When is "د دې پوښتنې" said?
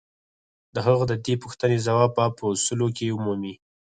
1.11-1.77